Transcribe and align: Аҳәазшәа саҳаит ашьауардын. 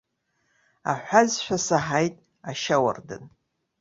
Аҳәазшәа 0.91 1.57
саҳаит 1.65 2.15
ашьауардын. 2.49 3.23